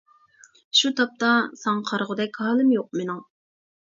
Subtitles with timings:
[0.79, 3.23] شۇ تاپتا، ساڭا قارىغۇدەك ھالىم يوق مېنىڭ.